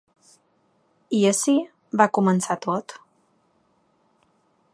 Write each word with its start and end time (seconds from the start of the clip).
I 1.17 1.19
ací 1.31 1.55
va 2.01 2.09
començar 2.19 2.59
tot. 2.67 2.97